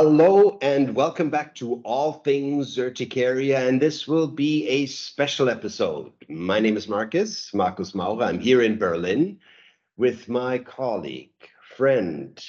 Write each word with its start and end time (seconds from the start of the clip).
Hello 0.00 0.58
and 0.62 0.94
welcome 0.94 1.28
back 1.28 1.56
to 1.56 1.80
All 1.82 2.12
Things 2.12 2.78
Urticaria, 2.78 3.66
and 3.66 3.82
this 3.82 4.06
will 4.06 4.28
be 4.28 4.64
a 4.68 4.86
special 4.86 5.48
episode. 5.48 6.12
My 6.28 6.60
name 6.60 6.76
is 6.76 6.86
Marcus, 6.86 7.52
Marcus 7.52 7.96
Maurer. 7.96 8.22
I'm 8.22 8.38
here 8.38 8.62
in 8.62 8.78
Berlin 8.78 9.40
with 9.96 10.28
my 10.28 10.58
colleague, 10.58 11.32
friend, 11.76 12.40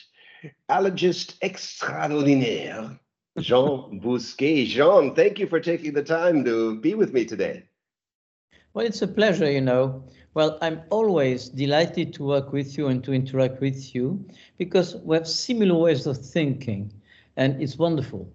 allergist 0.69 1.37
extraordinaire, 1.41 2.99
Jean 3.39 3.99
Bousquet. 3.99 4.67
Jean, 4.67 5.15
thank 5.15 5.39
you 5.39 5.47
for 5.47 5.59
taking 5.59 5.93
the 5.93 6.03
time 6.03 6.45
to 6.45 6.79
be 6.79 6.93
with 6.93 7.13
me 7.13 7.25
today. 7.25 7.63
Well, 8.75 8.85
it's 8.85 9.01
a 9.01 9.07
pleasure, 9.07 9.49
you 9.49 9.61
know. 9.61 10.03
Well, 10.35 10.59
I'm 10.61 10.83
always 10.91 11.49
delighted 11.49 12.13
to 12.13 12.23
work 12.25 12.53
with 12.53 12.77
you 12.77 12.89
and 12.89 13.03
to 13.05 13.11
interact 13.11 13.59
with 13.59 13.95
you 13.95 14.23
because 14.59 14.97
we 14.97 15.15
have 15.15 15.27
similar 15.27 15.73
ways 15.73 16.05
of 16.05 16.23
thinking 16.23 16.93
and 17.39 17.61
it's 17.61 17.77
wonderful. 17.77 18.31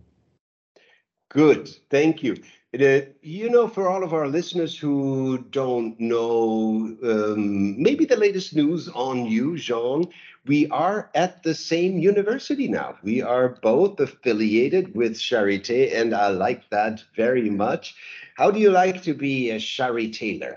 Good, 1.28 1.68
thank 1.90 2.22
you. 2.22 2.36
Uh, 2.80 3.02
you 3.22 3.50
know, 3.50 3.68
for 3.68 3.88
all 3.88 4.02
of 4.02 4.12
our 4.12 4.26
listeners 4.26 4.76
who 4.76 5.38
don't 5.50 5.98
know 6.00 6.96
um, 7.04 7.80
maybe 7.80 8.04
the 8.04 8.16
latest 8.16 8.56
news 8.56 8.88
on 8.88 9.26
you, 9.26 9.56
Jean, 9.56 10.06
we 10.46 10.66
are 10.68 11.10
at 11.14 11.42
the 11.42 11.54
same 11.54 11.98
university 11.98 12.66
now. 12.66 12.96
We 13.02 13.22
are 13.22 13.50
both 13.62 14.00
affiliated 14.00 14.94
with 14.94 15.14
Charité, 15.14 15.94
and 15.94 16.14
I 16.14 16.28
like 16.28 16.68
that 16.70 17.04
very 17.14 17.50
much. 17.50 17.94
How 18.36 18.50
do 18.50 18.58
you 18.58 18.70
like 18.70 19.02
to 19.02 19.14
be 19.14 19.50
a 19.50 19.56
Charitaler? 19.56 20.56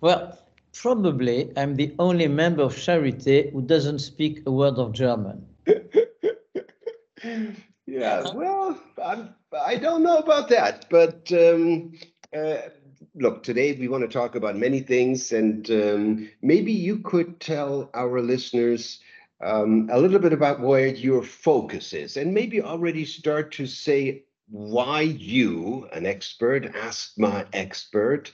Well, 0.00 0.38
probably 0.72 1.52
I'm 1.56 1.74
the 1.74 1.94
only 1.98 2.28
member 2.28 2.62
of 2.62 2.76
Charité 2.76 3.52
who 3.52 3.62
doesn't 3.62 3.98
speak 3.98 4.42
a 4.46 4.52
word 4.52 4.78
of 4.78 4.92
German. 4.92 5.44
Yeah, 7.88 8.26
well, 8.34 8.78
I'm, 9.02 9.34
I 9.58 9.76
don't 9.76 10.02
know 10.02 10.18
about 10.18 10.50
that, 10.50 10.84
but 10.90 11.32
um, 11.32 11.94
uh, 12.36 12.58
look, 13.14 13.42
today 13.42 13.72
we 13.72 13.88
want 13.88 14.02
to 14.02 14.08
talk 14.08 14.34
about 14.34 14.56
many 14.56 14.80
things, 14.80 15.32
and 15.32 15.70
um, 15.70 16.30
maybe 16.42 16.70
you 16.70 16.98
could 16.98 17.40
tell 17.40 17.88
our 17.94 18.20
listeners 18.20 19.00
um, 19.42 19.88
a 19.90 19.98
little 19.98 20.18
bit 20.18 20.34
about 20.34 20.60
where 20.60 20.88
your 20.88 21.22
focus 21.22 21.94
is, 21.94 22.18
and 22.18 22.34
maybe 22.34 22.60
already 22.60 23.06
start 23.06 23.52
to 23.52 23.66
say 23.66 24.24
why 24.50 25.00
you, 25.00 25.88
an 25.94 26.04
expert, 26.04 26.66
asthma 26.76 27.46
expert, 27.54 28.30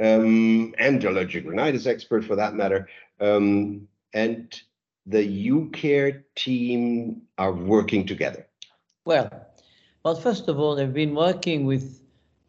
um, 0.00 0.74
and 0.78 1.04
allergic 1.04 1.46
rhinitis 1.46 1.86
expert 1.86 2.24
for 2.24 2.36
that 2.36 2.54
matter, 2.54 2.88
um, 3.20 3.86
and 4.14 4.62
the 5.04 5.50
UCARE 5.50 6.22
team 6.36 7.20
are 7.36 7.52
working 7.52 8.06
together. 8.06 8.46
Well, 9.06 9.28
well, 10.02 10.14
first 10.14 10.48
of 10.48 10.58
all, 10.58 10.80
I've 10.80 10.94
been 10.94 11.14
working 11.14 11.66
with 11.66 12.00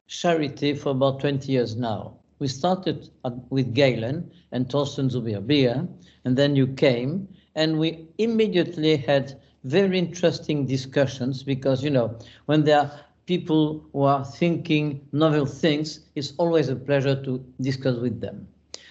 Charité 0.07 0.77
for 0.77 0.91
about 0.91 1.19
20 1.19 1.51
years 1.51 1.75
now. 1.75 2.15
We 2.39 2.47
started 2.47 3.09
with 3.49 3.73
Galen 3.73 4.31
and 4.53 4.69
Torsten 4.69 5.09
Zuberbier, 5.09 5.85
and 6.23 6.37
then 6.37 6.55
you 6.55 6.67
came, 6.67 7.27
and 7.55 7.77
we 7.77 8.07
immediately 8.19 8.95
had 8.95 9.37
very 9.65 9.99
interesting 9.99 10.65
discussions 10.65 11.43
because, 11.43 11.83
you 11.83 11.89
know, 11.89 12.17
when 12.45 12.63
there 12.63 12.79
are 12.79 12.91
people 13.25 13.85
who 13.91 14.03
are 14.03 14.23
thinking 14.23 15.05
novel 15.11 15.45
things, 15.45 16.01
it's 16.15 16.33
always 16.37 16.69
a 16.69 16.75
pleasure 16.75 17.21
to 17.23 17.43
discuss 17.59 17.97
with 17.97 18.21
them. 18.21 18.47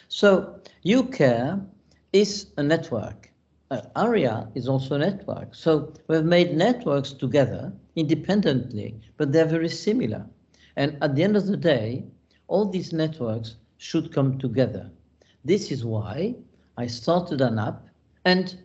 So, 0.09 0.61
UCARE 0.85 1.65
is 2.13 2.49
a 2.59 2.63
network 2.63 3.31
uh, 3.71 3.83
ARIA 3.97 4.49
is 4.55 4.69
also 4.69 4.97
a 4.97 4.99
network. 4.99 5.55
So 5.55 5.93
we've 6.09 6.25
made 6.25 6.57
networks 6.57 7.13
together 7.13 7.73
independently, 7.97 9.01
but 9.17 9.33
they're 9.33 9.47
very 9.47 9.69
similar. 9.69 10.27
And 10.77 10.97
at 11.03 11.15
the 11.15 11.23
end 11.23 11.37
of 11.37 11.47
the 11.47 11.57
day, 11.57 12.05
all 12.49 12.69
these 12.69 12.93
networks 12.93 13.57
should 13.79 14.13
come 14.13 14.39
together. 14.39 14.91
This 15.45 15.71
is 15.71 15.85
why 15.85 16.35
I 16.77 16.87
started 16.87 17.41
an 17.41 17.59
app, 17.59 17.83
and 18.25 18.57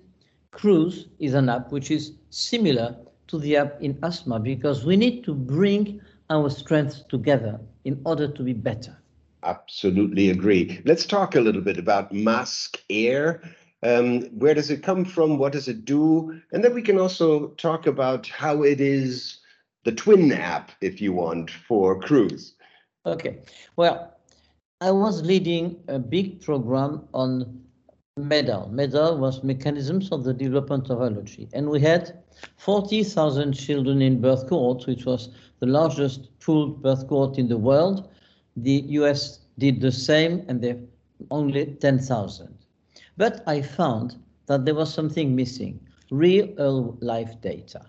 CRUSE 0.52 1.08
is 1.20 1.34
an 1.34 1.50
app 1.50 1.72
which 1.72 1.92
is 1.92 2.14
similar 2.30 2.96
to 3.28 3.38
the 3.38 3.58
app 3.58 3.82
in 3.82 3.98
asthma 4.02 4.40
because 4.40 4.86
we 4.86 4.98
need 4.98 5.24
to 5.24 5.34
bring 5.34 6.02
our 6.30 6.50
strengths 6.50 7.04
together 7.10 7.60
in 7.86 8.02
order 8.06 8.28
to 8.28 8.44
be 8.44 8.54
better. 8.54 8.98
Absolutely 9.44 10.30
agree. 10.30 10.82
Let's 10.86 11.06
talk 11.06 11.36
a 11.36 11.40
little 11.40 11.62
bit 11.62 11.78
about 11.78 12.14
Mask 12.14 12.82
Air. 12.90 13.42
Um, 13.82 14.24
where 14.38 14.54
does 14.54 14.70
it 14.70 14.84
come 14.84 15.06
from? 15.06 15.38
What 15.38 15.54
does 15.54 15.68
it 15.68 15.86
do? 15.86 16.42
And 16.52 16.64
then 16.64 16.74
we 16.74 16.82
can 16.82 17.00
also 17.00 17.50
talk 17.50 17.88
about 17.88 18.28
how 18.28 18.64
it 18.64 18.82
is 18.82 19.40
the 19.86 19.92
twin 19.92 20.32
app, 20.32 20.72
if 20.82 21.02
you 21.02 21.14
want, 21.14 21.50
for 21.50 22.00
CRUSE. 22.00 22.54
Okay. 23.06 23.40
Well, 23.78 24.18
I 24.82 24.92
was 24.92 25.22
leading 25.22 25.82
a 25.88 26.00
big 26.00 26.42
program 26.42 27.08
on 27.14 27.62
MeDALL. 28.18 28.70
MeDALL 28.72 29.18
was 29.18 29.44
Mechanisms 29.44 30.12
of 30.12 30.24
the 30.24 30.34
Development 30.34 30.90
of 30.90 31.02
Allergy. 31.02 31.48
And 31.54 31.70
we 31.70 31.80
had 31.80 32.22
40,000 32.58 33.54
children 33.54 34.02
in 34.02 34.22
birth 34.22 34.48
cohorts, 34.48 34.86
which 34.86 35.06
was 35.06 35.30
the 35.60 35.66
largest 35.66 36.28
pooled 36.40 36.82
birth 36.82 37.08
cohort 37.08 37.38
in 37.38 37.48
the 37.48 37.58
world. 37.58 38.10
The 38.58 38.84
US 39.00 39.40
did 39.58 39.80
the 39.80 39.92
same, 39.92 40.46
and 40.48 40.62
they 40.62 40.80
only 41.32 41.78
10,000. 41.82 42.59
But 43.20 43.44
I 43.46 43.62
found 43.62 44.16
that 44.46 44.64
there 44.64 44.76
was 44.76 44.94
something 44.94 45.36
missing, 45.36 45.78
real 46.10 46.98
life 47.02 47.42
data. 47.42 47.82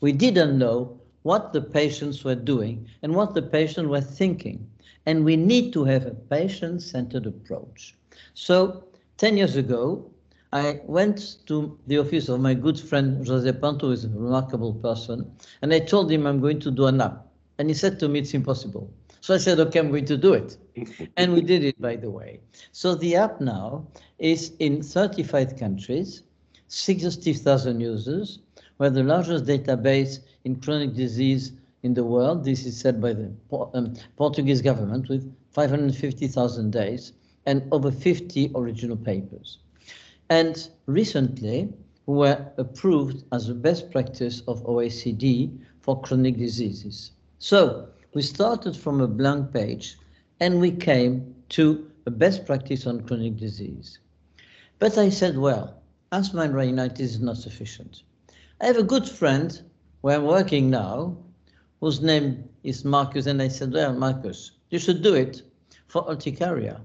We 0.00 0.10
didn't 0.10 0.58
know 0.58 0.98
what 1.22 1.52
the 1.52 1.60
patients 1.62 2.24
were 2.24 2.34
doing 2.34 2.88
and 3.02 3.14
what 3.14 3.34
the 3.34 3.42
patients 3.42 3.86
were 3.86 4.00
thinking. 4.00 4.68
And 5.06 5.24
we 5.24 5.36
need 5.36 5.72
to 5.74 5.84
have 5.84 6.06
a 6.06 6.14
patient-centered 6.14 7.24
approach. 7.24 7.94
So 8.34 8.82
10 9.18 9.36
years 9.36 9.54
ago, 9.54 10.10
I 10.52 10.80
went 10.86 11.46
to 11.46 11.78
the 11.86 11.98
office 11.98 12.28
of 12.28 12.40
my 12.40 12.54
good 12.54 12.80
friend 12.80 13.24
Jose 13.24 13.52
Panto, 13.52 13.86
who 13.86 13.92
is 13.92 14.04
a 14.04 14.08
remarkable 14.08 14.74
person, 14.74 15.30
and 15.62 15.72
I 15.72 15.78
told 15.78 16.10
him 16.10 16.26
I'm 16.26 16.40
going 16.40 16.58
to 16.58 16.72
do 16.72 16.86
an 16.86 17.00
app. 17.00 17.24
And 17.58 17.70
he 17.70 17.74
said 17.74 18.00
to 18.00 18.08
me, 18.08 18.18
it's 18.18 18.34
impossible. 18.34 18.90
So 19.24 19.32
I 19.32 19.38
said, 19.38 19.58
okay, 19.58 19.78
I'm 19.78 19.88
going 19.88 20.04
to 20.04 20.18
do 20.18 20.34
it. 20.34 20.58
and 21.16 21.32
we 21.32 21.40
did 21.40 21.64
it, 21.64 21.80
by 21.80 21.96
the 21.96 22.10
way. 22.10 22.40
So 22.72 22.94
the 22.94 23.16
app 23.16 23.40
now 23.40 23.86
is 24.18 24.52
in 24.58 24.82
35 24.82 25.56
countries, 25.58 26.24
60,000 26.68 27.80
users. 27.80 28.40
We're 28.76 28.90
the 28.90 29.02
largest 29.02 29.46
database 29.46 30.18
in 30.44 30.60
chronic 30.60 30.92
disease 30.92 31.52
in 31.84 31.94
the 31.94 32.04
world. 32.04 32.44
This 32.44 32.66
is 32.66 32.78
said 32.78 33.00
by 33.00 33.14
the 33.14 33.32
um, 33.72 33.94
Portuguese 34.18 34.60
government 34.60 35.08
with 35.08 35.34
550,000 35.52 36.70
days 36.70 37.14
and 37.46 37.66
over 37.72 37.90
50 37.90 38.52
original 38.54 38.98
papers. 38.98 39.56
And 40.28 40.68
recently, 40.84 41.72
we 42.04 42.14
were 42.14 42.46
approved 42.58 43.24
as 43.32 43.46
the 43.46 43.54
best 43.54 43.90
practice 43.90 44.42
of 44.46 44.62
OECD 44.64 45.58
for 45.80 45.98
chronic 46.02 46.36
diseases. 46.36 47.12
So 47.38 47.88
we 48.14 48.22
started 48.22 48.76
from 48.76 49.00
a 49.00 49.08
blank 49.08 49.52
page 49.52 49.96
and 50.40 50.60
we 50.60 50.70
came 50.70 51.34
to 51.48 51.90
a 52.06 52.10
best 52.10 52.46
practice 52.46 52.86
on 52.86 53.00
chronic 53.00 53.36
disease. 53.36 53.98
But 54.78 54.96
I 54.96 55.08
said, 55.08 55.36
well, 55.36 55.82
asthma 56.12 56.42
and 56.42 56.54
rhinitis 56.54 57.12
is 57.16 57.20
not 57.20 57.36
sufficient. 57.36 58.02
I 58.60 58.66
have 58.66 58.76
a 58.76 58.82
good 58.82 59.08
friend 59.08 59.60
where 60.02 60.16
I'm 60.16 60.24
working 60.24 60.70
now, 60.70 61.16
whose 61.80 62.00
name 62.00 62.48
is 62.62 62.84
Marcus, 62.84 63.26
and 63.26 63.42
I 63.42 63.48
said, 63.48 63.72
well, 63.72 63.92
Marcus, 63.92 64.52
you 64.70 64.78
should 64.78 65.02
do 65.02 65.14
it 65.14 65.42
for 65.88 66.08
urticaria. 66.08 66.80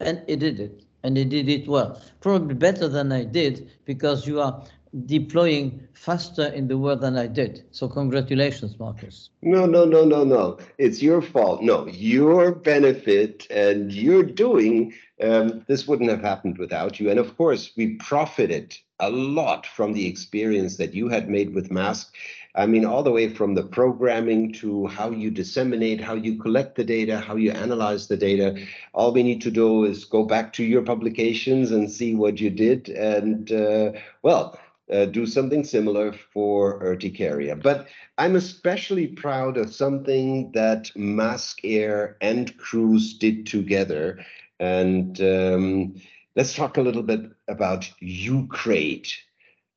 And 0.00 0.22
he 0.26 0.36
did 0.36 0.60
it, 0.60 0.84
and 1.02 1.16
he 1.16 1.24
did 1.24 1.48
it 1.48 1.68
well. 1.68 2.00
Probably 2.20 2.54
better 2.54 2.88
than 2.88 3.12
I 3.12 3.24
did, 3.24 3.70
because 3.84 4.26
you 4.26 4.40
are 4.40 4.64
deploying 5.06 5.86
faster 5.94 6.46
in 6.46 6.66
the 6.66 6.76
world 6.76 7.00
than 7.00 7.16
I 7.16 7.26
did. 7.26 7.64
So 7.70 7.88
congratulations, 7.88 8.78
Marcus. 8.78 9.30
No, 9.42 9.66
no, 9.66 9.84
no, 9.84 10.04
no, 10.04 10.24
no. 10.24 10.58
It's 10.78 11.02
your 11.02 11.22
fault. 11.22 11.62
No, 11.62 11.86
your 11.86 12.52
benefit 12.52 13.46
and 13.50 13.92
you're 13.92 14.24
doing 14.24 14.92
um, 15.22 15.64
this 15.66 15.86
wouldn't 15.86 16.10
have 16.10 16.22
happened 16.22 16.58
without 16.58 16.98
you. 16.98 17.10
And 17.10 17.18
of 17.18 17.36
course, 17.36 17.72
we 17.76 17.94
profited 17.96 18.76
a 18.98 19.10
lot 19.10 19.66
from 19.66 19.92
the 19.92 20.06
experience 20.06 20.76
that 20.76 20.94
you 20.94 21.08
had 21.08 21.28
made 21.28 21.54
with 21.54 21.70
Mask. 21.70 22.14
I 22.54 22.66
mean, 22.66 22.84
all 22.84 23.02
the 23.02 23.12
way 23.12 23.28
from 23.28 23.54
the 23.54 23.62
programming 23.62 24.52
to 24.54 24.86
how 24.88 25.10
you 25.10 25.30
disseminate, 25.30 26.00
how 26.00 26.14
you 26.14 26.36
collect 26.36 26.74
the 26.74 26.84
data, 26.84 27.18
how 27.20 27.36
you 27.36 27.52
analyze 27.52 28.08
the 28.08 28.16
data. 28.16 28.66
All 28.92 29.12
we 29.12 29.22
need 29.22 29.40
to 29.42 29.50
do 29.50 29.84
is 29.84 30.04
go 30.04 30.24
back 30.24 30.52
to 30.54 30.64
your 30.64 30.82
publications 30.82 31.70
and 31.70 31.90
see 31.90 32.14
what 32.14 32.40
you 32.40 32.50
did. 32.50 32.88
And 32.88 33.52
uh, 33.52 33.92
well, 34.22 34.58
uh, 34.92 35.06
do 35.06 35.26
something 35.26 35.64
similar 35.64 36.12
for 36.12 36.80
urticaria. 36.82 37.56
But 37.56 37.88
I'm 38.18 38.36
especially 38.36 39.06
proud 39.06 39.56
of 39.56 39.74
something 39.74 40.52
that 40.52 40.90
Mask 40.96 41.58
Air 41.64 42.16
and 42.20 42.56
CRUSE 42.58 43.14
did 43.14 43.46
together. 43.46 44.24
And 44.58 45.20
um, 45.20 45.94
let's 46.36 46.54
talk 46.54 46.76
a 46.76 46.82
little 46.82 47.02
bit 47.02 47.22
about 47.48 47.90
UCRAID. 48.02 49.12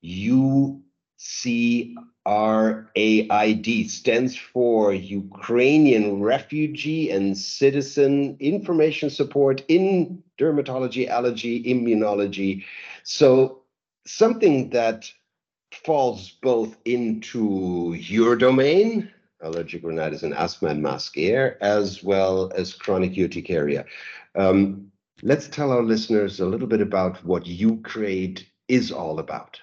U 0.01 0.81
C 1.17 1.95
R 2.25 2.91
A 2.97 3.29
I 3.29 3.53
D 3.53 3.87
stands 3.87 4.35
for 4.35 4.93
Ukrainian 4.93 6.21
Refugee 6.21 7.09
and 7.11 7.37
Citizen 7.37 8.35
Information 8.41 9.09
Support 9.09 9.63
in 9.69 10.21
Dermatology, 10.37 11.07
Allergy, 11.07 11.63
Immunology. 11.63 12.65
So 13.03 13.62
something 14.05 14.69
that 14.71 15.11
falls 15.71 16.31
both 16.41 16.77
into 16.85 17.93
your 17.93 18.35
domain, 18.35 19.11
allergic 19.41 19.83
rhinitis 19.83 20.23
and 20.23 20.33
asthma 20.33 20.69
and 20.69 20.81
mask 20.81 21.17
air, 21.17 21.57
as 21.61 22.03
well 22.03 22.51
as 22.55 22.73
chronic 22.73 23.17
urticaria. 23.17 23.85
Um, 24.35 24.91
let's 25.21 25.47
tell 25.47 25.71
our 25.71 25.83
listeners 25.83 26.39
a 26.39 26.45
little 26.45 26.67
bit 26.67 26.81
about 26.81 27.23
what 27.25 27.43
UCRAID 27.45 28.45
is 28.67 28.91
all 28.91 29.19
about. 29.19 29.59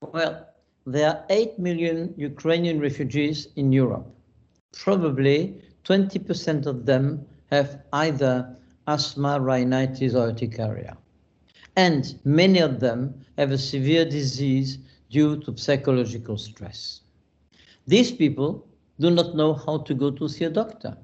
Well, 0.00 0.46
there 0.86 1.08
are 1.08 1.24
8 1.30 1.58
million 1.58 2.14
Ukrainian 2.16 2.80
refugees 2.80 3.48
in 3.56 3.72
Europe. 3.72 4.06
Probably 4.72 5.62
20% 5.84 6.66
of 6.66 6.84
them 6.84 7.24
have 7.50 7.80
either 7.92 8.56
asthma, 8.86 9.40
rhinitis, 9.40 10.14
or 10.14 10.28
urticaria. 10.28 10.96
And 11.76 12.18
many 12.24 12.60
of 12.60 12.80
them 12.80 13.24
have 13.36 13.50
a 13.50 13.58
severe 13.58 14.04
disease 14.04 14.78
due 15.10 15.40
to 15.42 15.56
psychological 15.56 16.38
stress. 16.38 17.00
These 17.86 18.12
people 18.12 18.66
do 19.00 19.10
not 19.10 19.34
know 19.34 19.54
how 19.54 19.78
to 19.78 19.94
go 19.94 20.10
to 20.10 20.28
see 20.28 20.44
a 20.44 20.50
doctor. 20.50 20.96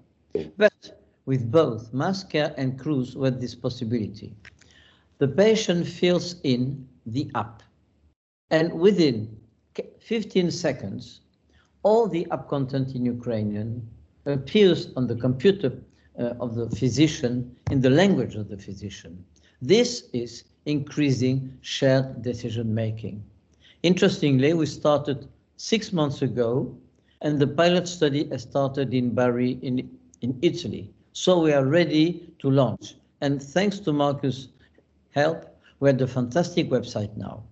But 0.57 1.01
with 1.27 1.51
both 1.51 1.93
Mask 1.93 2.35
Air 2.35 2.55
and 2.57 2.79
CRUSE 2.79 3.15
with 3.15 3.41
this 3.41 3.55
possibility. 3.55 4.35
The 5.19 5.29
patient 5.29 5.87
fills 5.87 6.37
in 6.45 6.89
the 7.05 7.31
app 7.35 7.63
and 8.51 8.73
within 8.73 9.37
15 10.01 10.51
seconds, 10.51 11.21
all 11.83 12.09
the 12.09 12.27
app 12.31 12.49
content 12.49 12.95
in 12.95 13.05
Ukrainian 13.05 13.89
appears 14.27 14.89
on 14.97 15.07
the 15.07 15.15
computer 15.15 15.73
uh, 16.19 16.35
of 16.41 16.55
the 16.55 16.69
physician 16.71 17.57
in 17.71 17.81
the 17.81 17.91
language 17.91 18.35
of 18.35 18.49
the 18.49 18.59
physician. 18.59 19.25
This 19.63 20.05
is 20.13 20.45
increasing 20.67 21.57
shared 21.61 22.23
decision 22.23 22.75
making. 22.75 23.23
Interestingly, 23.83 24.53
we 24.55 24.67
started 24.67 25.29
six 25.57 25.93
months 25.93 26.23
ago, 26.23 26.75
and 27.23 27.39
the 27.39 27.47
pilot 27.47 27.87
study 27.87 28.29
has 28.29 28.43
started 28.43 28.95
in 28.95 29.15
Bari 29.15 29.59
in, 29.63 29.91
in 30.23 30.39
Italy. 30.43 30.91
So 31.13 31.41
we 31.41 31.53
are 31.53 31.67
ready 31.67 32.33
to 32.39 32.51
launch. 32.51 32.95
And 33.21 33.43
thanks 33.43 33.79
to 33.81 33.93
Marcus' 33.93 34.49
help, 35.11 35.45
we 35.81 35.89
have 35.91 36.01
a 36.01 36.07
fantastic 36.07 36.71
website 36.71 37.15
now. 37.17 37.43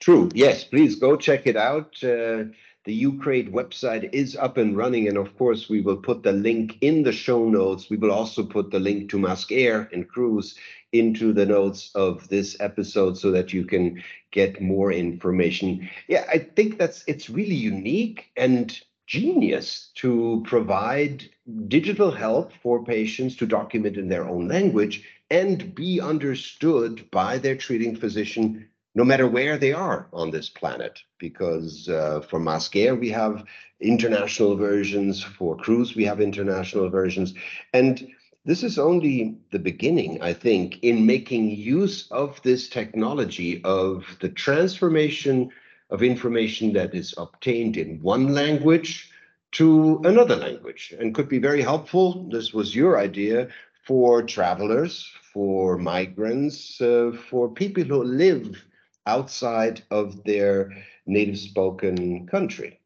True. 0.00 0.28
Yes, 0.34 0.64
please 0.64 0.96
go 0.96 1.16
check 1.16 1.46
it 1.46 1.56
out. 1.56 1.94
Uh, 2.02 2.44
the 2.84 3.04
UCRAID 3.04 3.50
website 3.50 4.10
is 4.12 4.36
up 4.36 4.58
and 4.58 4.76
running, 4.76 5.08
and 5.08 5.16
of 5.16 5.36
course, 5.38 5.68
we 5.70 5.80
will 5.80 5.96
put 5.96 6.22
the 6.22 6.32
link 6.32 6.76
in 6.82 7.02
the 7.02 7.12
show 7.12 7.48
notes. 7.48 7.88
We 7.88 7.96
will 7.96 8.12
also 8.12 8.44
put 8.44 8.70
the 8.70 8.78
link 8.78 9.10
to 9.10 9.18
Mask 9.18 9.50
Air 9.50 9.88
and 9.92 10.06
CRUSE 10.08 10.54
into 10.92 11.32
the 11.32 11.46
notes 11.46 11.90
of 11.94 12.28
this 12.28 12.56
episode 12.60 13.16
so 13.16 13.30
that 13.30 13.52
you 13.52 13.64
can 13.64 14.02
get 14.32 14.60
more 14.60 14.92
information. 14.92 15.88
Yeah, 16.08 16.26
I 16.30 16.38
think 16.38 16.78
that's 16.78 17.04
it's 17.06 17.30
really 17.30 17.54
unique 17.54 18.30
and 18.36 18.78
genius 19.06 19.90
to 19.96 20.42
provide 20.46 21.24
digital 21.68 22.10
help 22.10 22.52
for 22.62 22.84
patients 22.84 23.36
to 23.36 23.46
document 23.46 23.96
in 23.96 24.08
their 24.08 24.28
own 24.28 24.48
language 24.48 25.04
and 25.30 25.74
be 25.74 26.00
understood 26.00 27.10
by 27.10 27.38
their 27.38 27.56
treating 27.56 27.96
physician 27.96 28.68
no 28.94 29.04
matter 29.04 29.26
where 29.26 29.58
they 29.58 29.72
are 29.72 30.06
on 30.12 30.30
this 30.30 30.48
planet. 30.48 31.00
Because 31.18 31.88
uh, 31.88 32.20
for 32.28 32.38
Mask 32.38 32.76
Air, 32.76 32.94
we 32.94 33.10
have 33.10 33.44
international 33.80 34.56
versions, 34.56 35.22
for 35.22 35.56
CRUSE, 35.56 35.96
we 35.96 36.04
have 36.04 36.20
international 36.20 36.88
versions. 36.88 37.34
And 37.72 38.08
this 38.44 38.62
is 38.62 38.78
only 38.78 39.38
the 39.50 39.58
beginning, 39.58 40.22
I 40.22 40.32
think, 40.32 40.78
in 40.82 41.06
making 41.06 41.50
use 41.50 42.06
of 42.10 42.40
this 42.42 42.68
technology 42.68 43.62
of 43.64 44.04
the 44.20 44.28
transformation 44.28 45.50
of 45.90 46.02
information 46.02 46.72
that 46.74 46.94
is 46.94 47.14
obtained 47.16 47.76
in 47.76 48.00
one 48.02 48.34
language 48.34 49.10
to 49.52 50.00
another 50.04 50.36
language 50.36 50.94
and 50.98 51.14
could 51.14 51.28
be 51.28 51.38
very 51.38 51.62
helpful. 51.62 52.28
This 52.30 52.52
was 52.52 52.74
your 52.74 52.98
idea 52.98 53.48
for 53.86 54.22
travelers, 54.22 55.10
for 55.32 55.78
migrants, 55.78 56.80
uh, 56.80 57.12
for 57.30 57.48
people 57.48 57.84
who 57.84 58.02
live 58.02 58.64
outside 59.06 59.82
of 59.90 60.22
their 60.24 60.70
native 61.06 61.38
spoken 61.38 62.26
country. 62.26 62.80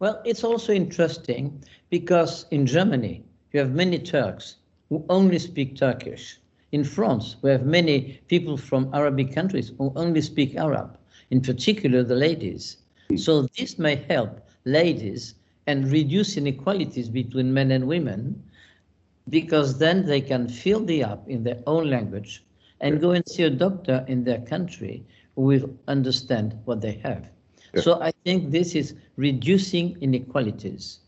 Well, 0.00 0.20
it's 0.24 0.44
also 0.44 0.72
interesting 0.72 1.62
because 1.88 2.46
in 2.50 2.66
Germany, 2.66 3.24
you 3.52 3.60
have 3.60 3.72
many 3.72 3.98
Turks 3.98 4.56
who 4.88 5.04
only 5.08 5.38
speak 5.38 5.76
Turkish. 5.76 6.38
In 6.72 6.84
France, 6.84 7.36
we 7.42 7.50
have 7.50 7.64
many 7.64 8.20
people 8.26 8.56
from 8.56 8.90
Arabic 8.92 9.32
countries 9.32 9.72
who 9.78 9.92
only 9.94 10.20
speak 10.20 10.56
Arab, 10.56 10.98
in 11.30 11.40
particular 11.40 12.02
the 12.02 12.16
ladies. 12.16 12.78
Hmm. 13.08 13.16
So 13.16 13.42
this 13.56 13.78
may 13.78 13.96
help 14.08 14.40
ladies 14.64 15.34
and 15.66 15.90
reduce 15.90 16.36
inequalities 16.36 17.08
between 17.08 17.54
men 17.54 17.70
and 17.70 17.86
women 17.86 18.42
because 19.30 19.78
then 19.78 20.04
they 20.04 20.20
can 20.20 20.48
fill 20.48 20.84
the 20.84 21.02
app 21.02 21.28
in 21.28 21.44
their 21.44 21.62
own 21.66 21.88
language 21.88 22.44
and 22.80 23.00
go 23.00 23.12
and 23.12 23.26
see 23.28 23.44
a 23.44 23.50
doctor 23.50 24.04
in 24.08 24.24
their 24.24 24.40
country 24.40 25.04
who 25.34 25.42
will 25.42 25.70
understand 25.88 26.58
what 26.64 26.80
they 26.80 27.00
have. 27.02 27.28
Yeah. 27.74 27.82
So 27.82 28.00
I 28.00 28.12
think 28.24 28.50
this 28.50 28.74
is 28.74 28.94
reducing 29.16 29.96
inequalities. 30.00 31.00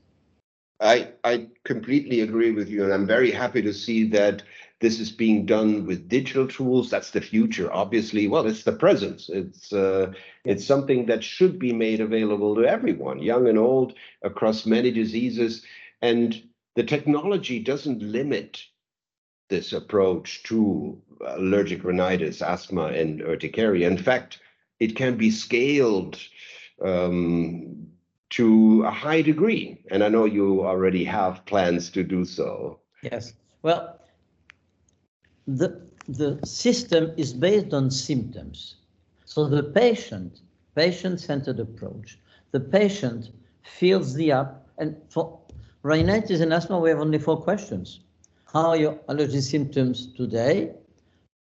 I, 0.80 1.12
I 1.24 1.48
completely 1.64 2.20
agree 2.20 2.50
with 2.50 2.68
you, 2.68 2.84
and 2.84 2.92
I'm 2.92 3.06
very 3.06 3.30
happy 3.30 3.62
to 3.62 3.72
see 3.72 4.04
that 4.10 4.42
this 4.80 5.00
is 5.00 5.10
being 5.10 5.46
done 5.46 5.86
with 5.86 6.08
digital 6.08 6.46
tools. 6.46 6.90
That's 6.90 7.10
the 7.10 7.20
future, 7.20 7.72
obviously. 7.72 8.28
Well, 8.28 8.46
it's 8.46 8.64
the 8.64 8.72
present. 8.72 9.28
It's 9.30 9.72
uh, 9.72 10.12
it's 10.44 10.66
something 10.66 11.06
that 11.06 11.24
should 11.24 11.58
be 11.58 11.72
made 11.72 12.00
available 12.00 12.54
to 12.56 12.66
everyone, 12.66 13.22
young 13.22 13.48
and 13.48 13.58
old, 13.58 13.94
across 14.22 14.66
many 14.66 14.90
diseases. 14.90 15.64
And 16.02 16.42
the 16.74 16.84
technology 16.84 17.58
doesn't 17.58 18.02
limit 18.02 18.62
this 19.48 19.72
approach 19.72 20.42
to 20.44 21.00
allergic 21.25 21.85
rhinitis, 21.85 22.42
asthma, 22.42 22.87
and 22.87 23.21
urticaria. 23.23 23.87
In 23.87 23.99
fact, 23.99 24.40
it 24.80 24.97
can 24.97 25.16
be 25.16 25.30
scaled 25.30 26.18
um, 26.85 27.87
to 28.30 28.85
a 28.85 28.90
high 28.90 29.23
degree. 29.23 29.80
And 29.90 30.02
I 30.02 30.09
know 30.09 30.25
you 30.25 30.64
already 30.64 31.04
have 31.04 31.44
plans 31.47 31.90
to 31.90 32.02
do 32.02 32.25
so. 32.25 32.80
Yes. 33.02 33.32
Well, 33.62 34.00
the, 35.47 35.87
the 36.09 36.40
system 36.44 37.12
is 37.16 37.32
based 37.32 37.73
on 37.73 37.90
symptoms. 37.90 38.76
So 39.25 39.49
the 39.49 39.62
patient, 39.62 40.40
patient-centered 40.75 41.61
approach, 41.61 42.18
the 42.50 42.61
patient 42.61 43.30
fills 43.62 44.14
the 44.14 44.32
app, 44.32 44.66
and 44.78 44.97
for 45.09 45.38
rhinitis 45.82 46.40
and 46.40 46.52
asthma, 46.52 46.78
we 46.78 46.90
have 46.90 47.00
only 47.00 47.18
four 47.18 47.40
questions. 47.40 48.00
How 48.56 48.72
your 48.72 48.98
allergy 49.10 49.42
symptoms 49.42 50.14
today? 50.14 50.72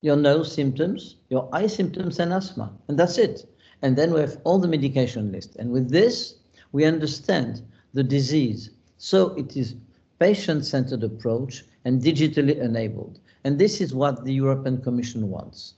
Your 0.01 0.15
nose 0.15 0.51
symptoms, 0.51 1.17
your 1.29 1.47
eye 1.53 1.67
symptoms, 1.67 2.17
and 2.17 2.33
asthma. 2.33 2.73
And 2.87 2.97
that's 2.97 3.19
it. 3.19 3.47
And 3.83 3.95
then 3.95 4.11
we 4.11 4.19
have 4.21 4.39
all 4.45 4.57
the 4.57 4.67
medication 4.67 5.31
list. 5.31 5.57
And 5.57 5.69
with 5.69 5.91
this, 5.91 6.37
we 6.71 6.85
understand 6.85 7.61
the 7.93 8.01
disease. 8.01 8.71
So 8.97 9.35
it 9.35 9.55
is 9.55 9.75
patient-centered 10.17 11.03
approach 11.03 11.65
and 11.85 12.01
digitally 12.01 12.59
enabled. 12.59 13.19
And 13.43 13.59
this 13.59 13.79
is 13.79 13.93
what 13.93 14.25
the 14.25 14.33
European 14.33 14.81
Commission 14.81 15.29
wants. 15.29 15.75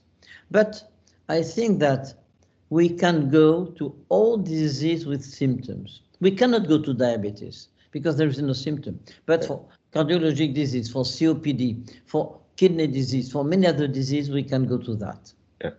But 0.50 0.90
I 1.28 1.42
think 1.42 1.80
that 1.80 2.14
we 2.70 2.88
can 2.88 3.28
go 3.28 3.66
to 3.66 3.94
all 4.08 4.38
disease 4.38 5.04
with 5.04 5.22
symptoms. 5.22 6.00
We 6.20 6.30
cannot 6.30 6.66
go 6.66 6.80
to 6.80 6.94
diabetes 6.94 7.68
because 7.90 8.16
there 8.16 8.28
is 8.28 8.40
no 8.40 8.54
symptom. 8.54 8.98
But 9.26 9.44
for 9.44 9.66
cardiologic 9.92 10.54
disease, 10.54 10.90
for 10.90 11.04
COPD, 11.04 11.92
for 12.06 12.38
kidney 12.56 12.86
disease, 12.86 13.32
for 13.32 13.44
many 13.44 13.66
other 13.66 13.88
diseases, 13.88 14.30
we 14.30 14.42
can 14.42 14.66
go 14.66 14.78
to 14.78 14.94
that. 14.96 15.32
Yeah. 15.62 15.70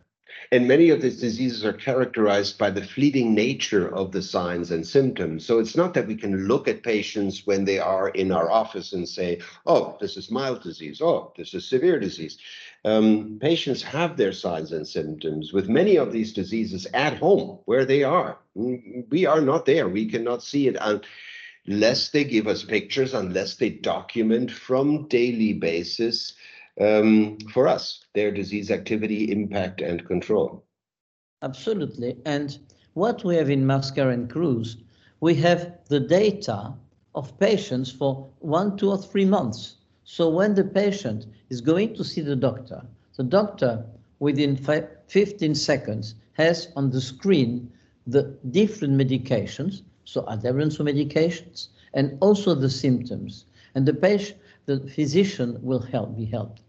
And 0.52 0.68
many 0.68 0.90
of 0.90 1.02
these 1.02 1.20
diseases 1.20 1.64
are 1.64 1.74
characterized 1.74 2.58
by 2.58 2.72
the 2.72 2.84
fleeting 2.84 3.34
nature 3.34 3.94
of 3.96 4.12
the 4.12 4.22
signs 4.22 4.72
and 4.72 4.86
symptoms. 4.86 5.46
So 5.46 5.60
it's 5.60 5.78
not 5.78 5.94
that 5.94 6.08
we 6.08 6.16
can 6.16 6.48
look 6.48 6.68
at 6.68 6.84
patients 6.84 7.46
when 7.46 7.66
they 7.66 7.80
are 7.80 8.10
in 8.10 8.32
our 8.32 8.50
office 8.50 8.94
and 8.94 9.08
say, 9.08 9.40
oh, 9.66 9.98
this 10.02 10.18
is 10.18 10.32
mild 10.32 10.62
disease, 10.64 11.02
oh, 11.02 11.32
this 11.38 11.54
is 11.54 11.68
severe 11.68 12.00
disease. 12.00 12.38
Um, 12.84 13.38
patients 13.40 13.84
have 13.84 14.18
their 14.18 14.34
signs 14.34 14.72
and 14.72 14.88
symptoms 14.88 15.54
with 15.54 15.70
many 15.70 15.98
of 15.98 16.12
these 16.12 16.34
diseases 16.34 16.88
at 16.94 17.18
home 17.18 17.60
where 17.66 17.86
they 17.86 18.04
are. 18.04 18.40
We 18.56 19.28
are 19.28 19.42
not 19.42 19.68
there. 19.68 19.88
We 19.88 20.10
cannot 20.10 20.42
see 20.42 20.68
it. 20.68 20.78
And 20.82 21.06
unless 21.68 22.10
they 22.10 22.24
give 22.24 22.48
us 22.48 22.64
pictures, 22.64 23.14
unless 23.14 23.56
they 23.56 23.70
document 23.70 24.52
from 24.52 25.08
daily 25.08 25.54
basis 25.54 26.34
um, 26.80 27.38
for 27.54 27.68
us, 27.68 28.06
their 28.14 28.32
disease 28.32 28.72
activity, 28.72 29.32
impact, 29.32 29.82
and 29.82 30.06
control. 30.06 30.64
Absolutely. 31.42 32.18
And 32.26 32.58
what 32.94 33.24
we 33.24 33.36
have 33.36 33.50
in 33.50 33.66
Mask 33.66 33.98
Air 33.98 34.10
and 34.10 34.30
CRUSE, 34.30 34.78
we 35.20 35.36
have 35.36 35.78
the 35.88 36.00
data 36.00 36.74
of 37.14 37.38
patients 37.40 37.92
for 37.92 38.30
one, 38.40 38.78
two, 38.78 38.90
or 38.90 38.98
three 38.98 39.26
months. 39.26 39.76
So 40.04 40.30
when 40.30 40.56
the 40.56 40.64
patient 40.64 41.28
is 41.50 41.62
going 41.62 41.96
to 41.96 42.04
see 42.04 42.22
the 42.22 42.36
doctor, 42.36 42.82
the 43.18 43.24
doctor 43.24 43.86
within 44.20 44.58
15 45.08 45.56
seconds 45.56 46.16
has 46.34 46.70
on 46.76 46.90
the 46.90 47.02
screen 47.02 47.72
the 48.08 48.36
different 48.50 48.94
medications, 48.96 49.84
so 50.06 50.26
adherence 50.28 50.78
to 50.78 50.84
medications, 50.84 51.68
and 51.94 52.18
also 52.22 52.56
the 52.56 52.70
symptoms. 52.70 53.46
And 53.76 53.86
the 53.86 53.94
patient, 53.94 54.38
the 54.66 54.80
physician 54.90 55.58
will 55.62 55.80
help 55.80 56.18
be 56.18 56.26
helped. 56.26 56.62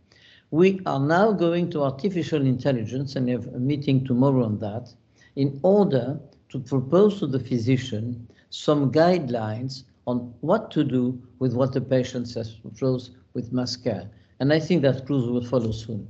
We 0.50 0.80
are 0.86 1.00
now 1.00 1.32
going 1.32 1.70
to 1.70 1.82
artificial 1.82 2.44
intelligence 2.44 3.16
and 3.16 3.28
have 3.28 3.46
a 3.48 3.58
meeting 3.58 4.04
tomorrow 4.04 4.44
on 4.44 4.58
that 4.58 4.92
in 5.36 5.58
order 5.62 6.20
to 6.50 6.58
propose 6.58 7.18
to 7.20 7.26
the 7.26 7.40
physician 7.40 8.28
some 8.50 8.92
guidelines 8.92 9.84
on 10.06 10.34
what 10.40 10.70
to 10.72 10.84
do 10.84 11.20
with 11.38 11.54
what 11.54 11.72
the 11.72 11.80
patient 11.80 12.28
says 12.28 12.50
proposed 12.54 13.16
with 13.34 13.52
Mask 13.52 13.86
Air. 13.86 14.10
And 14.40 14.52
I 14.52 14.60
think 14.60 14.82
that 14.82 15.06
CRUSE 15.06 15.30
will 15.30 15.44
follow 15.44 15.72
soon. 15.72 16.06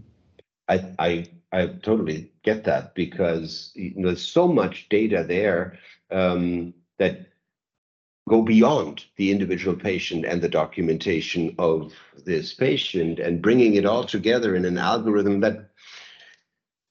I, 0.68 0.94
I, 0.98 1.26
I 1.52 1.66
totally 1.66 2.32
get 2.42 2.64
that 2.64 2.94
because 2.94 3.72
you 3.74 3.92
know, 3.94 4.08
there's 4.08 4.26
so 4.26 4.48
much 4.48 4.88
data 4.88 5.24
there 5.26 5.78
um, 6.10 6.74
that 7.02 7.26
go 8.28 8.42
beyond 8.42 9.04
the 9.16 9.32
individual 9.32 9.76
patient 9.76 10.24
and 10.24 10.40
the 10.40 10.48
documentation 10.48 11.52
of 11.58 11.92
this 12.24 12.54
patient 12.54 13.18
and 13.18 13.42
bringing 13.42 13.74
it 13.74 13.84
all 13.84 14.04
together 14.04 14.54
in 14.54 14.64
an 14.64 14.78
algorithm 14.78 15.40
that 15.40 15.70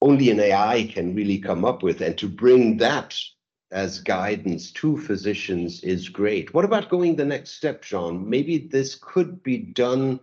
only 0.01 0.29
an 0.29 0.39
AI 0.39 0.89
can 0.93 1.15
really 1.15 1.37
come 1.37 1.63
up 1.63 1.81
with. 1.81 2.01
And 2.01 2.17
to 2.17 2.27
bring 2.27 2.77
that 2.77 3.17
as 3.71 3.99
guidance 4.01 4.71
to 4.73 4.97
physicians 4.97 5.81
is 5.81 6.09
great. 6.09 6.53
What 6.53 6.65
about 6.65 6.89
going 6.89 7.15
the 7.15 7.23
next 7.23 7.51
step, 7.51 7.81
Jean? 7.81 8.29
Maybe 8.29 8.57
this 8.57 8.95
could 8.95 9.41
be 9.41 9.57
done 9.57 10.19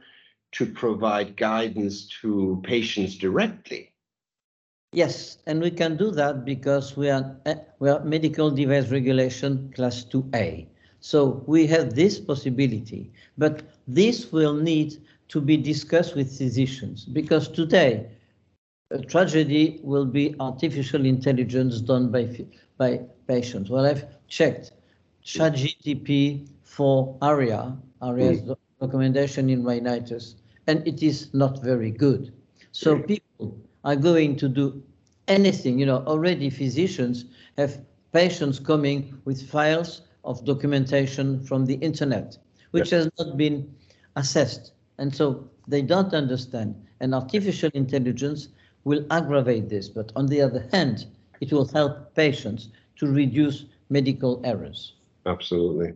to 0.52 0.66
provide 0.66 1.36
guidance 1.36 2.08
to 2.20 2.60
patients 2.64 3.16
directly. 3.16 3.92
Yes, 4.92 5.36
and 5.46 5.60
we 5.60 5.70
can 5.70 5.98
do 5.98 6.10
that 6.12 6.46
because 6.46 6.96
we 6.96 7.10
are 7.10 7.36
eh, 7.44 7.56
we 7.78 7.90
are 7.90 8.02
medical 8.04 8.50
device 8.50 8.88
regulation 8.88 9.70
class 9.74 10.02
2A. 10.04 10.66
So 11.00 11.44
we 11.46 11.66
have 11.66 11.94
this 11.94 12.18
possibility, 12.18 13.12
but 13.36 13.62
this 13.86 14.32
will 14.32 14.54
need 14.54 14.96
to 15.28 15.42
be 15.42 15.58
discussed 15.58 16.16
with 16.16 16.36
physicians 16.36 17.04
because 17.04 17.48
today 17.48 18.08
a 18.90 18.98
tragedy 18.98 19.78
will 19.82 20.06
be 20.06 20.34
artificial 20.40 21.04
intelligence 21.04 21.82
done 21.82 22.10
by 22.10 22.46
by 22.78 23.00
patients. 23.26 23.68
Well, 23.68 23.84
I've 23.84 24.06
checked 24.28 24.72
ChatGTP 25.22 26.48
for 26.62 27.14
ARIA, 27.20 27.76
ARIA's 28.00 28.40
mm. 28.40 28.56
recommendation 28.80 29.50
in 29.50 29.64
rhinitis, 29.64 30.36
and 30.66 30.86
it 30.88 31.02
is 31.02 31.34
not 31.34 31.62
very 31.62 31.90
good. 31.90 32.32
So 32.72 32.96
mm. 32.96 33.06
people 33.06 33.58
are 33.88 33.96
going 33.96 34.36
to 34.36 34.48
do 34.48 34.82
anything. 35.28 35.78
You 35.78 35.86
know, 35.86 36.04
already 36.06 36.50
physicians 36.50 37.24
have 37.56 37.80
patients 38.12 38.58
coming 38.58 39.18
with 39.24 39.48
files 39.48 40.02
of 40.24 40.44
documentation 40.44 41.42
from 41.42 41.64
the 41.64 41.76
internet, 41.76 42.36
which 42.72 42.90
has 42.90 43.08
not 43.18 43.38
been 43.38 43.74
assessed. 44.16 44.72
And 44.98 45.14
so 45.14 45.48
they 45.66 45.80
don't 45.80 46.12
understand. 46.12 46.74
And 47.00 47.14
artificial 47.14 47.70
intelligence 47.72 48.48
will 48.84 49.06
aggravate 49.10 49.70
this. 49.70 49.88
But 49.88 50.12
on 50.16 50.26
the 50.26 50.42
other 50.42 50.68
hand, 50.70 51.06
it 51.40 51.50
will 51.50 51.68
help 51.68 52.14
patients 52.14 52.68
to 52.96 53.06
reduce 53.06 53.64
medical 53.88 54.42
errors. 54.44 54.96
Absolutely. 55.24 55.94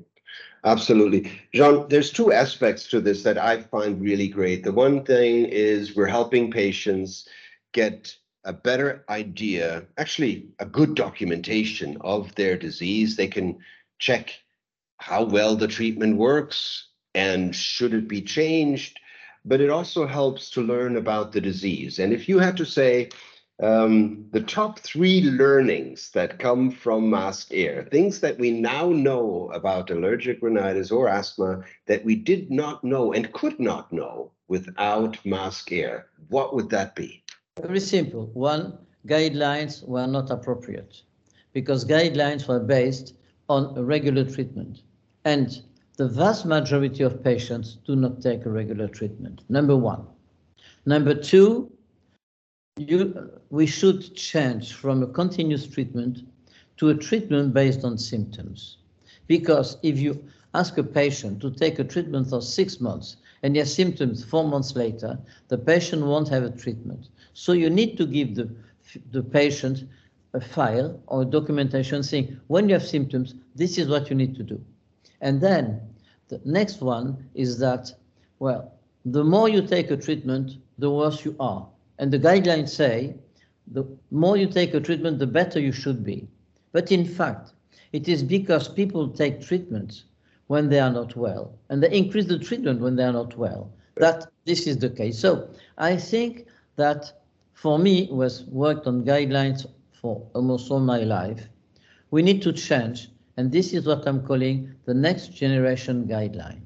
Absolutely. 0.65 1.31
Jean, 1.53 1.87
there's 1.89 2.11
two 2.11 2.33
aspects 2.33 2.87
to 2.89 3.01
this 3.01 3.23
that 3.25 3.37
I 3.37 3.61
find 3.61 4.01
really 4.01 4.29
great. 4.29 4.63
The 4.63 4.73
one 4.73 5.05
thing 5.05 5.45
is 5.47 5.95
we're 5.95 6.07
helping 6.07 6.51
patients 6.51 7.29
get 7.73 8.14
a 8.45 8.52
better 8.52 9.05
idea, 9.09 9.85
actually, 9.99 10.49
a 10.59 10.67
good 10.67 10.95
documentation 10.95 11.97
of 12.00 12.35
their 12.35 12.57
disease. 12.57 13.17
They 13.17 13.29
can 13.29 13.59
check 13.99 14.35
how 14.99 15.25
well 15.25 15.57
the 15.57 15.69
treatment 15.69 16.17
works 16.17 16.88
and 17.14 17.55
should 17.55 17.95
it 17.95 18.09
be 18.09 18.23
changed. 18.23 18.99
But 19.45 19.61
it 19.61 19.71
also 19.71 20.07
helps 20.07 20.50
to 20.50 20.61
learn 20.61 20.97
about 20.97 21.33
the 21.33 21.41
disease. 21.41 21.99
And 21.99 22.12
if 22.12 22.29
you 22.29 22.38
had 22.38 22.57
to 22.59 22.64
say, 22.64 23.11
um, 23.62 24.26
the 24.33 24.41
top 24.41 24.81
three 24.81 25.21
learnings 25.23 26.11
that 26.12 26.38
come 26.38 26.71
from 26.71 27.11
MaskAir, 27.11 27.88
things 27.91 28.21
that 28.21 28.38
we 28.38 28.50
now 28.50 28.91
know 28.91 29.50
about 29.52 29.91
allergic 29.91 30.43
rhinitis 30.43 30.91
or 30.91 31.09
asthma 31.09 31.62
that 31.87 32.05
we 32.05 32.17
did 32.17 32.50
not 32.50 32.83
know 32.83 33.12
and 33.12 33.33
could 33.33 33.61
not 33.61 33.93
know 33.93 34.33
without 34.49 35.14
MaskAir, 35.25 36.05
what 36.29 36.55
would 36.55 36.71
that 36.71 36.97
be? 36.97 37.22
Very 37.61 37.80
simple. 37.80 38.30
One, 38.32 38.78
guidelines 39.06 39.87
were 39.87 40.06
not 40.06 40.30
appropriate 40.30 41.02
because 41.52 41.85
guidelines 41.85 42.49
were 42.49 42.61
based 42.61 43.14
on 43.50 43.75
regular 43.75 44.25
treatment. 44.25 44.80
And 45.26 45.61
the 45.99 46.09
vast 46.09 46.47
majority 46.47 47.02
of 47.02 47.23
patients 47.23 47.76
do 47.85 47.94
not 47.94 48.23
take 48.23 48.47
a 48.47 48.50
regular 48.50 48.88
treatment, 48.88 49.42
number 49.50 49.76
one. 49.76 50.06
Number 50.87 51.14
two, 51.14 51.71
you, 52.78 53.30
we 53.50 53.66
should 53.66 54.14
change 54.16 54.73
from 54.73 55.02
a 55.02 55.06
continuous 55.06 55.66
treatment 55.66 56.21
to 56.78 56.88
a 56.88 56.94
treatment 56.94 57.52
based 57.52 57.85
on 57.85 57.99
symptoms. 57.99 58.78
Because 59.26 59.76
if 59.82 59.99
you 59.99 60.25
ask 60.54 60.78
a 60.78 60.82
patient 60.82 61.42
to 61.42 61.50
take 61.50 61.78
a 61.78 61.85
treatment 61.85 62.30
for 62.30 62.40
six 62.40 62.80
months 62.80 63.16
and 63.42 63.54
he 63.54 63.59
has 63.59 63.75
symptoms 63.75 64.25
four 64.25 64.49
months 64.49 64.75
later, 64.75 65.18
the 65.49 65.59
patient 65.59 66.02
won't 66.02 66.28
have 66.28 66.44
a 66.44 66.50
treatment. 66.50 67.09
So 67.35 67.53
you 67.53 67.71
need 67.71 67.97
to 67.99 68.07
give 68.07 68.35
the, 68.35 68.51
the 69.11 69.23
patient 69.23 69.85
a 70.35 70.41
file 70.41 71.01
or 71.07 71.25
documentation 71.25 72.03
saying, 72.03 72.41
when 72.47 72.69
you 72.69 72.75
have 72.75 72.87
symptoms, 72.87 73.35
this 73.55 73.79
is 73.79 73.89
what 73.89 74.09
you 74.11 74.17
need 74.17 74.35
to 74.37 74.43
do. 74.43 74.61
And 75.21 75.41
then 75.41 75.81
the 76.29 76.41
next 76.45 76.81
one 76.81 77.29
is 77.35 77.59
that, 77.59 77.93
well, 78.39 78.73
the 79.05 79.25
more 79.25 79.49
you 79.49 79.67
take 79.67 79.91
a 79.91 79.97
treatment, 79.97 80.53
the 80.79 80.91
worse 80.91 81.25
you 81.25 81.37
are. 81.39 81.67
And 81.99 82.11
the 82.11 82.19
guidelines 82.19 82.71
say 82.71 83.15
the 83.69 83.85
more 84.11 84.37
you 84.37 84.47
take 84.47 84.75
a 84.75 84.81
treatment, 84.81 85.19
the 85.19 85.27
better 85.27 85.61
you 85.61 85.73
should 85.73 86.05
be. 86.05 86.29
But 86.73 86.91
in 86.91 87.05
fact, 87.05 87.53
it 87.93 88.09
is 88.09 88.23
because 88.23 88.69
people 88.69 89.09
take 89.09 89.41
treatments 89.41 90.05
when 90.47 90.69
they 90.69 90.81
are 90.81 90.91
not 90.91 91.17
well, 91.17 91.55
and 91.69 91.83
they 91.83 91.91
increase 91.91 92.27
the 92.27 92.39
treatment 92.39 92.81
when 92.81 92.97
they 92.97 93.05
are 93.05 93.12
not 93.12 93.37
well, 93.37 93.71
that 93.97 94.27
this 94.45 94.67
is 94.67 94.79
the 94.79 94.91
case. 94.91 95.19
So 95.19 95.49
I 95.79 95.97
think 95.97 96.47
that 96.77 97.22
for 97.62 97.78
me, 97.78 98.07
who 98.09 98.21
has 98.23 98.42
worked 98.47 98.88
on 98.88 99.04
guidelines 99.04 99.64
for 99.92 100.28
almost 100.35 100.69
all 100.69 100.81
my 100.81 101.04
life, 101.04 101.49
we 102.11 102.21
need 102.21 102.42
to 102.42 102.52
change, 102.52 103.09
and 103.37 103.52
this 103.52 103.73
is 103.73 103.87
what 103.87 104.07
I'm 104.07 104.26
calling 104.26 104.75
the 104.85 104.95
next 104.95 105.28
generation 105.28 106.09
guideline. 106.09 106.62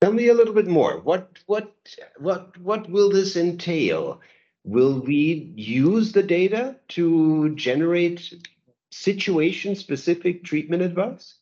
Tell 0.00 0.14
me 0.14 0.28
a 0.28 0.34
little 0.34 0.54
bit 0.54 0.66
more. 0.66 1.00
What 1.00 1.38
what 1.46 1.74
what 2.18 2.56
what 2.58 2.88
will 2.88 3.10
this 3.10 3.36
entail? 3.36 4.20
Will 4.64 5.00
we 5.00 5.52
use 5.56 6.12
the 6.12 6.22
data 6.22 6.76
to 6.96 7.54
generate 7.54 8.32
situation-specific 8.90 10.42
treatment 10.42 10.82
advice? 10.82 11.34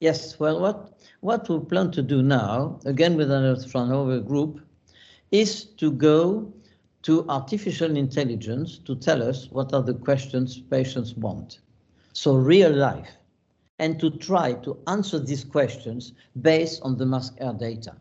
Yes. 0.00 0.38
Well, 0.38 0.60
what 0.60 1.00
what 1.20 1.48
we 1.48 1.58
plan 1.60 1.90
to 1.92 2.02
do 2.02 2.22
now, 2.22 2.80
again 2.84 3.16
with 3.16 3.32
our 3.32 3.56
Fraunhofer 3.56 4.20
group, 4.20 4.60
is 5.30 5.64
to 5.80 5.90
go 5.90 6.52
to 7.02 7.26
artificial 7.28 7.96
intelligence 7.96 8.78
to 8.78 8.94
tell 8.94 9.22
us 9.22 9.48
what 9.50 9.72
are 9.72 9.82
the 9.82 9.94
questions 9.94 10.60
patients 10.60 11.14
want. 11.14 11.60
So 12.12 12.34
real 12.34 12.72
life, 12.72 13.08
and 13.78 13.98
to 13.98 14.10
try 14.10 14.52
to 14.52 14.76
answer 14.86 15.18
these 15.18 15.42
questions 15.42 16.12
based 16.42 16.82
on 16.82 16.98
the 16.98 17.04
MaskAir 17.06 17.58
data. 17.58 17.96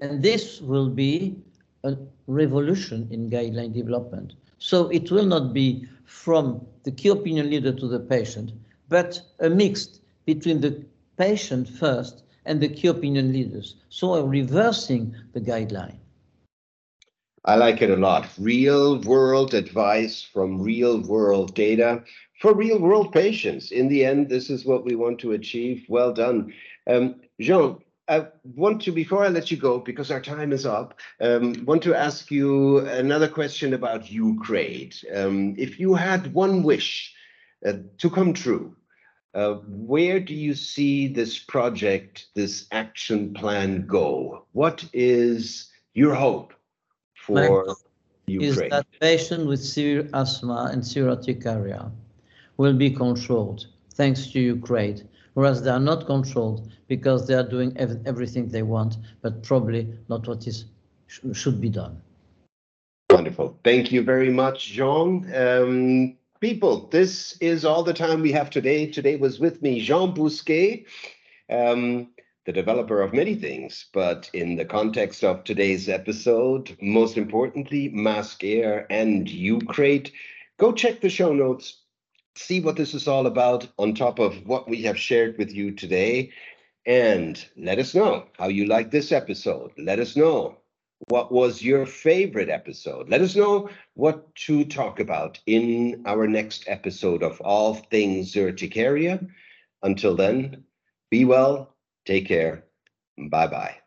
And 0.00 0.22
this 0.22 0.60
will 0.60 0.88
be 0.88 1.36
a 1.84 1.96
revolution 2.26 3.08
in 3.10 3.28
guideline 3.28 3.74
development. 3.74 4.34
So 4.58 4.88
it 4.88 5.10
will 5.10 5.26
not 5.26 5.52
be 5.52 5.86
from 6.06 6.66
the 6.84 6.92
key 6.92 7.08
opinion 7.08 7.50
leader 7.50 7.72
to 7.72 7.88
the 7.88 8.00
patient, 8.00 8.52
but 8.88 9.20
a 9.40 9.50
mix 9.50 10.00
between 10.24 10.60
the 10.60 10.82
patient 11.18 11.68
first 11.68 12.22
and 12.46 12.60
the 12.60 12.68
key 12.68 12.88
opinion 12.88 13.32
leaders. 13.32 13.76
So 13.90 14.24
reversing 14.24 15.14
the 15.32 15.40
guideline. 15.40 15.98
I 17.44 17.56
like 17.56 17.82
it 17.82 17.90
a 17.90 17.96
lot. 17.96 18.28
Real 18.38 19.00
world 19.00 19.52
advice 19.52 20.22
from 20.22 20.62
real 20.62 21.00
world 21.00 21.54
data 21.56 22.04
for 22.40 22.54
real 22.54 22.78
world 22.78 23.12
patients. 23.12 23.72
In 23.72 23.88
the 23.88 24.04
end, 24.04 24.28
this 24.28 24.48
is 24.48 24.64
what 24.64 24.84
we 24.84 24.94
want 24.94 25.18
to 25.20 25.32
achieve. 25.32 25.84
Well 25.88 26.12
done. 26.12 26.52
Um, 26.86 27.16
Jean, 27.40 27.78
I 28.08 28.26
want 28.44 28.82
to, 28.82 28.92
before 28.92 29.24
I 29.24 29.28
let 29.28 29.50
you 29.50 29.56
go, 29.56 29.78
because 29.78 30.12
our 30.12 30.20
time 30.20 30.52
is 30.52 30.66
up, 30.66 31.00
um, 31.20 31.64
want 31.64 31.82
to 31.82 31.94
ask 31.96 32.30
you 32.30 32.78
another 32.78 33.28
question 33.28 33.74
about 33.74 34.10
Ukraine. 34.10 34.92
Um, 35.12 35.56
if 35.58 35.80
you 35.80 35.94
had 35.94 36.32
one 36.32 36.62
wish 36.62 37.12
uh, 37.66 37.74
to 37.98 38.10
come 38.10 38.34
true, 38.34 38.76
uh, 39.34 39.54
where 39.66 40.20
do 40.20 40.34
you 40.34 40.54
see 40.54 41.08
this 41.08 41.38
project, 41.40 42.26
this 42.34 42.66
action 42.70 43.34
plan 43.34 43.86
go? 43.86 44.46
What 44.52 44.84
is 44.92 45.70
your 45.94 46.14
hope 46.14 46.52
for 47.22 47.76
Ukraine? 48.26 48.50
Is 48.50 48.56
that 48.70 48.86
patients 49.00 49.46
with 49.46 49.62
severe 49.62 50.08
asthma 50.12 50.70
and 50.72 50.84
severe 50.86 51.10
urticaria 51.10 51.90
will 52.56 52.74
be 52.74 52.90
controlled 52.90 53.66
thanks 53.94 54.26
to 54.32 54.56
UCRAID, 54.56 55.06
whereas 55.34 55.62
they 55.62 55.70
are 55.70 55.86
not 55.92 56.06
controlled 56.06 56.70
because 56.88 57.26
they 57.26 57.34
are 57.34 57.48
doing 57.56 57.70
ev 57.76 57.90
everything 58.06 58.48
they 58.48 58.62
want, 58.62 58.96
but 59.22 59.42
probably 59.42 59.82
not 60.08 60.26
what 60.28 60.46
is 60.46 60.64
sh 61.06 61.20
should 61.32 61.60
be 61.60 61.68
done. 61.68 61.94
Wonderful. 63.10 63.58
Thank 63.62 63.92
you 63.92 64.02
very 64.02 64.30
much, 64.30 64.58
Jean. 64.76 65.10
Um, 65.34 66.16
people, 66.40 66.88
this 66.88 67.36
is 67.40 67.64
all 67.64 67.82
the 67.82 67.92
time 67.92 68.22
we 68.22 68.32
have 68.32 68.48
today. 68.50 68.86
Today 68.86 69.16
was 69.16 69.38
with 69.38 69.60
me 69.60 69.80
Jean 69.80 70.14
Bousquet, 70.14 70.86
um, 71.50 72.08
the 72.44 72.52
developer 72.52 73.00
of 73.00 73.12
many 73.12 73.34
things, 73.34 73.86
but 73.92 74.28
in 74.32 74.56
the 74.56 74.64
context 74.64 75.22
of 75.22 75.44
today's 75.44 75.88
episode, 75.88 76.76
most 76.80 77.16
importantly, 77.16 77.88
Mask 77.88 78.42
Air 78.42 78.86
and 78.90 79.26
UCRAID. 79.28 80.10
Go 80.58 80.72
check 80.72 81.00
the 81.00 81.08
show 81.08 81.32
notes, 81.32 81.82
see 82.34 82.60
what 82.60 82.76
this 82.76 82.94
is 82.94 83.06
all 83.06 83.26
about 83.26 83.68
on 83.78 83.94
top 83.94 84.18
of 84.18 84.46
what 84.46 84.68
we 84.68 84.82
have 84.82 84.98
shared 84.98 85.38
with 85.38 85.52
you 85.52 85.72
today. 85.72 86.32
And 86.84 87.44
let 87.56 87.78
us 87.78 87.94
know 87.94 88.26
how 88.36 88.48
you 88.48 88.66
like 88.66 88.90
this 88.90 89.12
episode. 89.12 89.70
Let 89.78 90.00
us 90.00 90.16
know 90.16 90.58
what 91.08 91.30
was 91.30 91.62
your 91.62 91.86
favorite 91.86 92.48
episode? 92.48 93.08
Let 93.08 93.20
us 93.20 93.36
know 93.36 93.68
what 93.94 94.34
to 94.46 94.64
talk 94.64 94.98
about 94.98 95.38
in 95.46 96.02
our 96.06 96.26
next 96.26 96.64
episode 96.66 97.22
of 97.22 97.40
All 97.40 97.74
Things 97.74 98.34
Urticaria. 98.34 99.24
Until 99.82 100.16
then, 100.16 100.64
be 101.10 101.24
well, 101.24 101.71
take 102.06 102.26
care, 102.28 102.64
bye 103.30 103.46
bye. 103.48 103.81